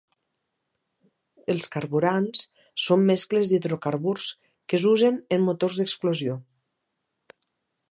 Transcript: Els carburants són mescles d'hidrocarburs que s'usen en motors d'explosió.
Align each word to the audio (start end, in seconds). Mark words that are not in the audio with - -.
Els 1.53 1.67
carburants 1.75 2.41
són 2.85 3.05
mescles 3.11 3.53
d'hidrocarburs 3.53 4.27
que 4.73 4.81
s'usen 4.87 5.23
en 5.39 5.47
motors 5.51 5.81
d'explosió. 5.83 6.41